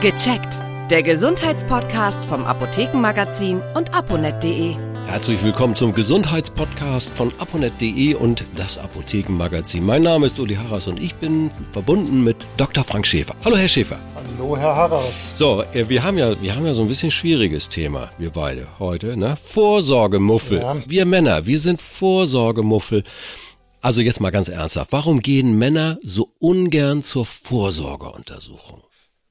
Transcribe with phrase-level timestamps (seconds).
[0.00, 0.58] Gecheckt.
[0.90, 4.76] Der Gesundheitspodcast vom Apothekenmagazin und aponet.de.
[5.06, 9.84] Herzlich willkommen zum Gesundheitspodcast von aponet.de und das Apothekenmagazin.
[9.84, 12.84] Mein Name ist Uli Harras und ich bin verbunden mit Dr.
[12.84, 13.34] Frank Schäfer.
[13.46, 13.98] Hallo, Herr Schäfer.
[14.36, 15.14] Hallo, Herr Harras.
[15.34, 18.66] So, äh, wir haben ja, wir haben ja so ein bisschen schwieriges Thema, wir beide
[18.78, 19.36] heute, ne?
[19.36, 20.58] Vorsorgemuffel.
[20.58, 20.76] Ja.
[20.86, 23.04] Wir Männer, wir sind Vorsorgemuffel.
[23.80, 24.92] Also jetzt mal ganz ernsthaft.
[24.92, 28.82] Warum gehen Männer so ungern zur Vorsorgeuntersuchung?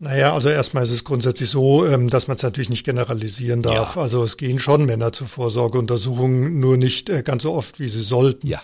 [0.03, 3.95] Naja, also erstmal ist es grundsätzlich so, ähm, dass man es natürlich nicht generalisieren darf.
[3.95, 4.01] Ja.
[4.01, 8.03] Also es gehen schon Männer zur Vorsorgeuntersuchung, nur nicht äh, ganz so oft, wie sie
[8.03, 8.45] sollten.
[8.47, 8.61] Ja.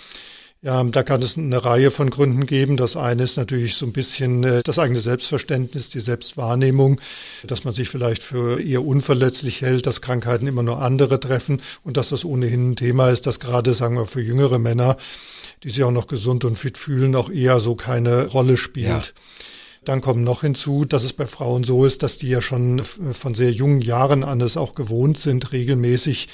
[0.62, 2.76] Ja, da kann es eine Reihe von Gründen geben.
[2.76, 7.00] Das eine ist natürlich so ein bisschen äh, das eigene Selbstverständnis, die Selbstwahrnehmung,
[7.48, 11.96] dass man sich vielleicht für eher unverletzlich hält, dass Krankheiten immer nur andere treffen und
[11.96, 14.98] dass das ohnehin ein Thema ist, das gerade, sagen wir, für jüngere Männer,
[15.64, 18.88] die sich auch noch gesund und fit fühlen, auch eher so keine Rolle spielt.
[18.90, 19.02] Ja.
[19.86, 23.34] Dann kommt noch hinzu, dass es bei Frauen so ist, dass die ja schon von
[23.34, 26.28] sehr jungen Jahren an es auch gewohnt sind, regelmäßig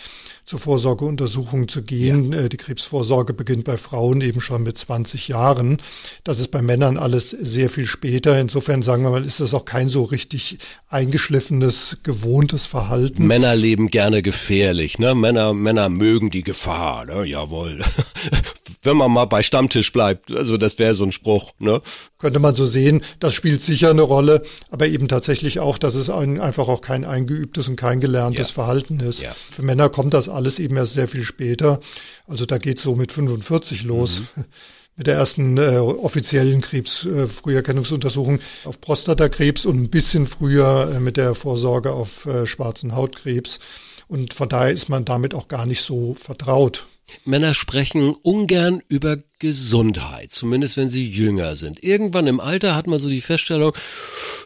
[0.46, 2.32] zur Vorsorgeuntersuchung zu gehen.
[2.32, 2.42] Ja.
[2.42, 5.78] Äh, die Krebsvorsorge beginnt bei Frauen eben schon mit 20 Jahren.
[6.24, 8.40] Das ist bei Männern alles sehr viel später.
[8.40, 13.26] Insofern sagen wir mal, ist das auch kein so richtig eingeschliffenes, gewohntes Verhalten.
[13.26, 15.16] Männer leben gerne gefährlich, ne?
[15.16, 17.26] Männer, Männer mögen die Gefahr, ne?
[17.26, 17.84] Jawohl.
[18.86, 21.82] Wenn man mal bei Stammtisch bleibt, also das wäre so ein Spruch, ne?
[22.18, 26.10] Könnte man so sehen, das spielt sicher eine Rolle, aber eben tatsächlich auch, dass es
[26.10, 28.54] ein, einfach auch kein eingeübtes und kein gelerntes ja.
[28.54, 29.22] Verhalten ist.
[29.22, 29.34] Ja.
[29.34, 31.80] Für Männer kommt das alles eben erst sehr viel später.
[32.28, 34.22] Also da geht's so mit 45 los.
[34.36, 34.46] Mhm.
[34.98, 41.18] Mit der ersten äh, offiziellen Krebsfrüherkennungsuntersuchung äh, auf Prostatakrebs und ein bisschen früher äh, mit
[41.18, 43.60] der Vorsorge auf äh, schwarzen Hautkrebs.
[44.08, 46.88] Und von daher ist man damit auch gar nicht so vertraut.
[47.24, 51.84] Männer sprechen ungern über Gesundheit, zumindest wenn sie jünger sind.
[51.84, 53.74] Irgendwann im Alter hat man so die Feststellung,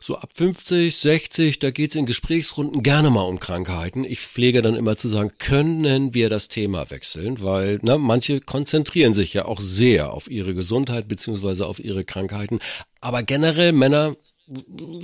[0.02, 4.03] so ab 50, 60, da geht's in Gesprächsrunden gerne mal um Krankheiten.
[4.03, 9.14] Ich pflege dann immer zu sagen, können wir das Thema wechseln, weil ne, manche konzentrieren
[9.14, 12.59] sich ja auch sehr auf ihre Gesundheit beziehungsweise auf ihre Krankheiten.
[13.02, 14.15] Aber generell Männer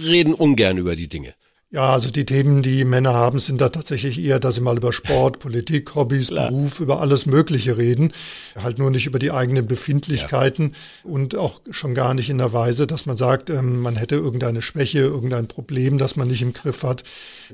[0.02, 1.36] reden ungern über die Dinge.
[1.76, 4.94] Ja, also die Themen, die Männer haben, sind da tatsächlich eher, dass sie mal über
[4.94, 6.48] Sport, Politik, Hobbys, Klar.
[6.48, 8.14] Beruf, über alles Mögliche reden.
[8.56, 11.12] Halt nur nicht über die eigenen Befindlichkeiten ja.
[11.12, 14.62] und auch schon gar nicht in der Weise, dass man sagt, ähm, man hätte irgendeine
[14.62, 17.04] Schwäche, irgendein Problem, das man nicht im Griff hat.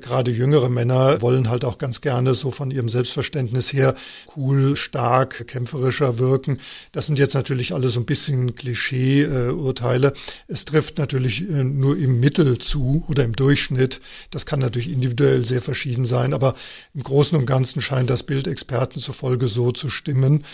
[0.00, 3.96] Gerade jüngere Männer wollen halt auch ganz gerne so von ihrem Selbstverständnis her
[4.36, 6.58] cool, stark, kämpferischer wirken.
[6.92, 10.12] Das sind jetzt natürlich alle so ein bisschen Klischee-Urteile.
[10.46, 15.44] Es trifft natürlich äh, nur im Mittel zu oder im Durchschnitt das kann natürlich individuell
[15.44, 16.54] sehr verschieden sein, aber
[16.94, 20.44] im Großen und Ganzen scheint das Bild Experten zufolge so zu stimmen.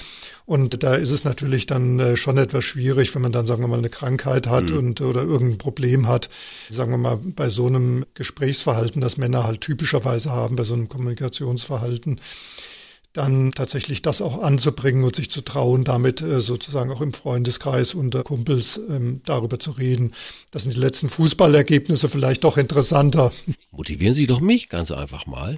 [0.47, 3.69] Und da ist es natürlich dann äh, schon etwas schwierig, wenn man dann, sagen wir
[3.69, 4.79] mal, eine Krankheit hat mhm.
[4.79, 6.31] und oder irgendein Problem hat,
[6.71, 10.89] sagen wir mal, bei so einem Gesprächsverhalten, das Männer halt typischerweise haben, bei so einem
[10.89, 12.21] Kommunikationsverhalten,
[13.13, 17.95] dann tatsächlich das auch anzubringen und sich zu trauen, damit äh, sozusagen auch im Freundeskreis
[17.95, 20.13] unter Kumpels ähm, darüber zu reden.
[20.51, 23.33] Das sind die letzten Fußballergebnisse vielleicht doch interessanter.
[23.71, 25.57] Motivieren Sie doch mich ganz einfach mal.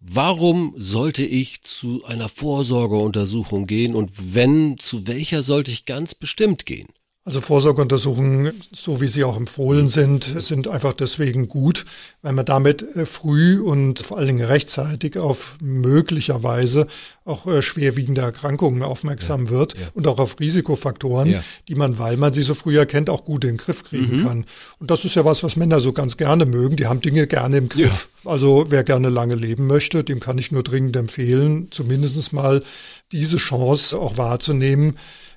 [0.00, 6.64] Warum sollte ich zu einer Vorsorgeuntersuchung gehen und wenn, zu welcher sollte ich ganz bestimmt
[6.64, 6.88] gehen?
[7.30, 11.84] Also Vorsorgeuntersuchungen, so wie sie auch empfohlen sind, sind einfach deswegen gut,
[12.22, 16.88] weil man damit äh, früh und vor allen Dingen rechtzeitig auf möglicherweise
[17.24, 19.86] auch äh, schwerwiegende Erkrankungen aufmerksam ja, wird ja.
[19.94, 21.44] und auch auf Risikofaktoren, ja.
[21.68, 24.26] die man, weil man sie so früh erkennt, auch gut in den Griff kriegen mhm.
[24.26, 24.44] kann.
[24.80, 26.74] Und das ist ja was, was Männer so ganz gerne mögen.
[26.74, 28.08] Die haben Dinge gerne im Griff.
[28.24, 32.64] Also wer gerne lange leben möchte, dem kann ich nur dringend empfehlen, zumindest mal
[33.12, 34.96] diese Chance auch wahrzunehmen,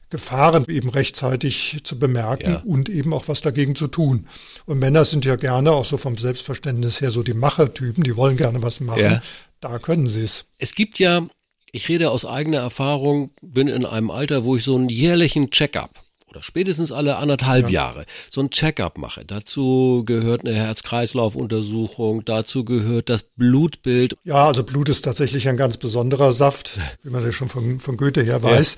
[0.10, 2.62] Gefahren eben rechtzeitig zu bemerken ja.
[2.66, 4.28] und eben auch was dagegen zu tun.
[4.66, 8.38] Und Männer sind ja gerne, auch so vom Selbstverständnis her, so die Machertypen, die wollen
[8.38, 9.02] gerne was machen.
[9.02, 9.22] Ja.
[9.60, 10.46] Da können sie es.
[10.60, 11.26] Es gibt ja,
[11.72, 16.03] ich rede aus eigener Erfahrung, bin in einem Alter, wo ich so einen jährlichen Check-up
[16.34, 17.86] oder spätestens alle anderthalb ja.
[17.86, 19.24] Jahre so ein Checkup mache.
[19.26, 24.18] Dazu gehört eine Herz-Kreislauf-Untersuchung, dazu gehört das Blutbild.
[24.24, 27.98] Ja, also Blut ist tatsächlich ein ganz besonderer Saft, wie man das schon von, von
[27.98, 28.76] Goethe her weiß.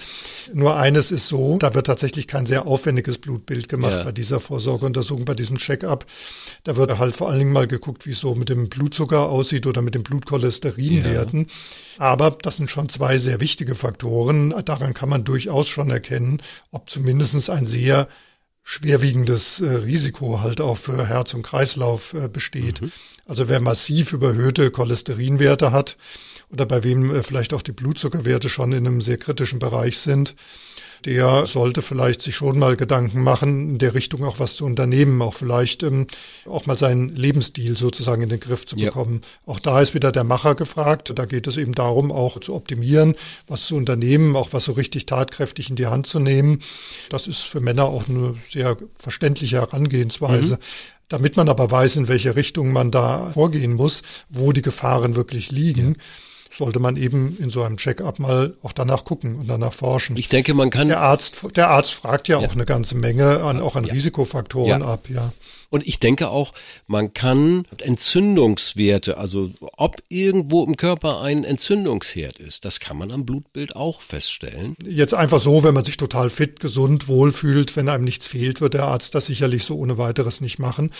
[0.48, 0.54] Ja.
[0.56, 4.04] Nur eines ist so, da wird tatsächlich kein sehr aufwendiges Blutbild gemacht ja.
[4.04, 6.06] bei dieser Vorsorgeuntersuchung, bei diesem Checkup.
[6.64, 9.66] Da wird halt vor allen Dingen mal geguckt, wie es so mit dem Blutzucker aussieht
[9.66, 11.48] oder mit den Blutcholesterinwerten.
[11.98, 14.54] Aber das sind schon zwei sehr wichtige Faktoren.
[14.66, 16.42] Daran kann man durchaus schon erkennen,
[16.72, 18.08] ob zumindest ein sehr
[18.64, 22.82] schwerwiegendes äh, Risiko halt auch für Herz und Kreislauf äh, besteht.
[22.82, 22.92] Mhm.
[23.28, 25.98] Also wer massiv überhöhte Cholesterinwerte hat
[26.50, 30.36] oder bei wem äh, vielleicht auch die Blutzuckerwerte schon in einem sehr kritischen Bereich sind,
[31.06, 35.22] der sollte vielleicht sich schon mal Gedanken machen, in der Richtung auch was zu unternehmen,
[35.22, 36.08] auch vielleicht ähm,
[36.48, 39.22] auch mal seinen Lebensstil sozusagen in den Griff zu bekommen.
[39.22, 39.54] Ja.
[39.54, 41.14] Auch da ist wieder der Macher gefragt.
[41.16, 43.16] Da geht es eben darum, auch zu optimieren,
[43.48, 46.60] was zu unternehmen, auch was so richtig tatkräftig in die Hand zu nehmen.
[47.10, 50.56] Das ist für Männer auch eine sehr verständliche Herangehensweise.
[50.56, 50.60] Mhm.
[51.08, 55.52] Damit man aber weiß, in welche Richtung man da vorgehen muss, wo die Gefahren wirklich
[55.52, 55.90] liegen.
[55.90, 56.02] Ja
[56.58, 60.16] sollte man eben in so einem Check-up mal auch danach gucken und danach forschen.
[60.18, 60.88] Ich denke, man kann.
[60.88, 62.48] Der Arzt, der Arzt fragt ja, ja.
[62.48, 63.94] auch eine ganze Menge an, auch an ja.
[63.94, 64.88] Risikofaktoren ja.
[64.88, 65.32] ab, ja.
[65.70, 66.54] Und ich denke auch,
[66.88, 73.26] man kann Entzündungswerte, also ob irgendwo im Körper ein Entzündungsherd ist, das kann man am
[73.26, 74.76] Blutbild auch feststellen.
[74.86, 78.76] Jetzt einfach so, wenn man sich total fit, gesund, wohlfühlt, wenn einem nichts fehlt, wird
[78.76, 80.92] der Arzt das sicherlich so ohne weiteres nicht machen.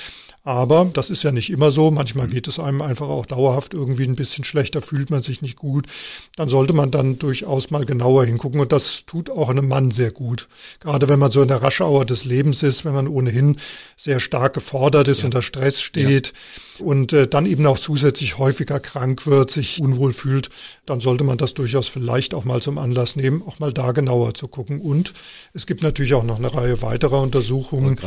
[0.46, 1.90] Aber das ist ja nicht immer so.
[1.90, 5.56] Manchmal geht es einem einfach auch dauerhaft irgendwie ein bisschen schlechter, fühlt man sich nicht
[5.56, 5.88] gut.
[6.36, 8.62] Dann sollte man dann durchaus mal genauer hingucken.
[8.62, 10.48] Und das tut auch einem Mann sehr gut.
[10.80, 13.58] Gerade wenn man so in der Raschauer des Lebens ist, wenn man ohnehin
[13.98, 15.26] sehr stark gefordert ist, ja.
[15.26, 16.34] unter Stress steht ja.
[16.80, 20.50] Und äh, dann eben auch zusätzlich häufiger krank wird, sich unwohl fühlt,
[20.86, 24.34] dann sollte man das durchaus vielleicht auch mal zum Anlass nehmen, auch mal da genauer
[24.34, 24.80] zu gucken.
[24.80, 25.14] Und
[25.54, 27.98] es gibt natürlich auch noch eine Reihe weiterer Untersuchungen,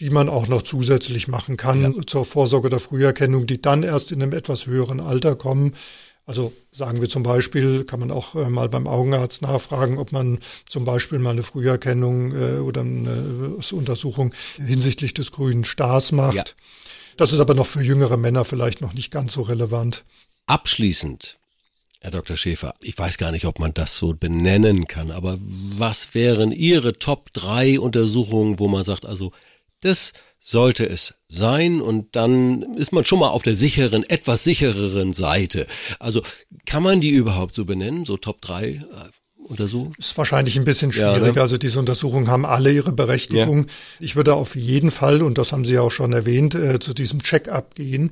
[0.00, 1.92] die man auch noch zusätzlich machen kann ja.
[2.06, 5.74] zur Vorsorge der Früherkennung, die dann erst in einem etwas höheren Alter kommen.
[6.26, 10.38] Also sagen wir zum Beispiel, kann man auch äh, mal beim Augenarzt nachfragen, ob man
[10.66, 16.34] zum Beispiel mal eine Früherkennung äh, oder eine Untersuchung hinsichtlich des grünen Stars macht.
[16.34, 16.44] Ja.
[17.18, 20.04] Das ist aber noch für jüngere Männer vielleicht noch nicht ganz so relevant.
[20.46, 21.36] Abschließend,
[22.00, 22.36] Herr Dr.
[22.36, 26.94] Schäfer, ich weiß gar nicht, ob man das so benennen kann, aber was wären Ihre
[26.94, 29.30] Top 3 Untersuchungen, wo man sagt, also
[29.84, 35.12] das sollte es sein und dann ist man schon mal auf der sicheren, etwas sichereren
[35.12, 35.66] Seite.
[35.98, 36.22] Also
[36.66, 38.80] kann man die überhaupt so benennen, so Top 3
[39.44, 39.94] äh, Untersuchungen?
[39.98, 41.26] Ist wahrscheinlich ein bisschen schwierig.
[41.26, 41.40] Ja, ne?
[41.40, 43.60] Also diese Untersuchungen haben alle ihre Berechtigung.
[43.60, 43.66] Ja.
[44.00, 46.94] Ich würde auf jeden Fall, und das haben Sie ja auch schon erwähnt, äh, zu
[46.94, 48.10] diesem Check-up gehen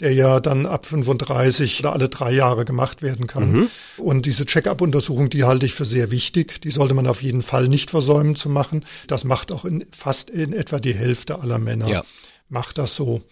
[0.00, 3.52] der ja dann ab 35 oder alle drei Jahre gemacht werden kann.
[3.52, 3.70] Mhm.
[3.96, 6.60] Und diese Check-up-Untersuchung, die halte ich für sehr wichtig.
[6.62, 8.84] Die sollte man auf jeden Fall nicht versäumen zu machen.
[9.06, 11.88] Das macht auch in fast in etwa die Hälfte aller Männer.
[11.88, 12.02] Ja.
[12.48, 13.22] Macht das so.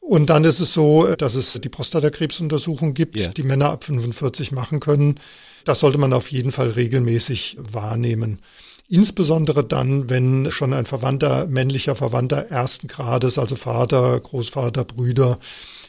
[0.00, 3.28] Und dann ist es so, dass es die Prostatakrebsuntersuchung gibt, yeah.
[3.28, 5.20] die Männer ab 45 machen können.
[5.64, 8.38] Das sollte man auf jeden Fall regelmäßig wahrnehmen.
[8.88, 15.38] Insbesondere dann, wenn schon ein Verwandter, männlicher Verwandter ersten Grades, also Vater, Großvater, Brüder,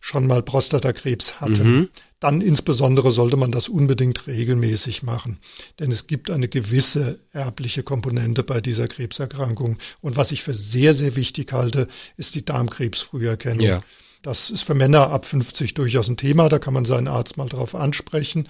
[0.02, 1.64] schon mal Prostatakrebs hatte.
[1.64, 1.90] Mhm.
[2.20, 5.40] Dann insbesondere sollte man das unbedingt regelmäßig machen.
[5.80, 9.78] Denn es gibt eine gewisse erbliche Komponente bei dieser Krebserkrankung.
[10.02, 13.66] Und was ich für sehr, sehr wichtig halte, ist die Darmkrebsfrüherkennung.
[13.66, 13.82] Ja.
[14.22, 16.50] Das ist für Männer ab 50 durchaus ein Thema.
[16.50, 18.48] Da kann man seinen Arzt mal drauf ansprechen.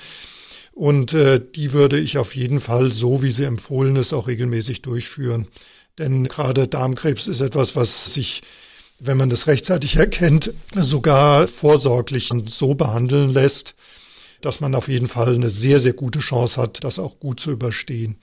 [0.73, 4.81] Und äh, die würde ich auf jeden Fall, so wie sie empfohlen ist, auch regelmäßig
[4.81, 5.47] durchführen.
[5.97, 8.41] Denn gerade Darmkrebs ist etwas, was sich
[9.01, 13.73] wenn man das rechtzeitig erkennt, sogar vorsorglich so behandeln lässt,
[14.41, 17.51] dass man auf jeden Fall eine sehr, sehr gute Chance hat, das auch gut zu
[17.51, 18.17] überstehen.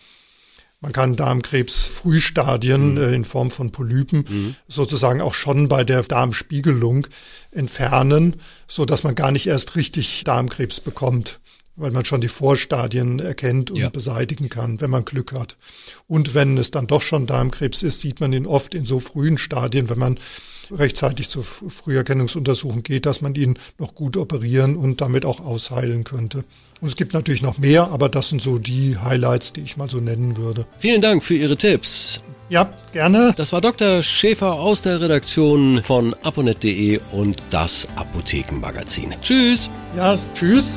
[0.80, 2.98] Man kann Darmkrebs Frühstadien mhm.
[2.98, 4.54] äh, in Form von Polypen mhm.
[4.68, 7.08] sozusagen auch schon bei der Darmspiegelung
[7.50, 8.36] entfernen,
[8.68, 11.40] so dass man gar nicht erst richtig Darmkrebs bekommt
[11.78, 13.88] weil man schon die Vorstadien erkennt und ja.
[13.88, 15.56] beseitigen kann, wenn man Glück hat.
[16.06, 19.38] Und wenn es dann doch schon Darmkrebs ist, sieht man ihn oft in so frühen
[19.38, 20.18] Stadien, wenn man
[20.70, 26.44] rechtzeitig zur Früherkennungsuntersuchung geht, dass man ihn noch gut operieren und damit auch ausheilen könnte.
[26.80, 29.88] Und es gibt natürlich noch mehr, aber das sind so die Highlights, die ich mal
[29.88, 30.66] so nennen würde.
[30.78, 32.20] Vielen Dank für Ihre Tipps.
[32.50, 33.34] Ja, gerne.
[33.36, 34.02] Das war Dr.
[34.02, 39.14] Schäfer aus der Redaktion von aponet.de und das Apothekenmagazin.
[39.20, 39.70] Tschüss.
[39.96, 40.72] Ja, tschüss.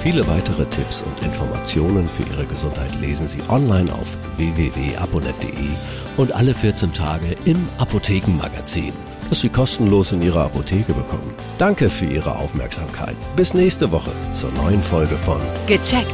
[0.00, 5.70] Viele weitere Tipps und Informationen für Ihre Gesundheit lesen Sie online auf www.aponet.de
[6.16, 8.92] und alle 14 Tage im Apothekenmagazin,
[9.28, 11.34] das Sie kostenlos in Ihrer Apotheke bekommen.
[11.58, 13.16] Danke für Ihre Aufmerksamkeit.
[13.34, 16.06] Bis nächste Woche zur neuen Folge von Gecheckt,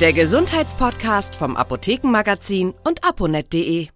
[0.00, 3.88] der Gesundheitspodcast vom Apothekenmagazin und aponet.de.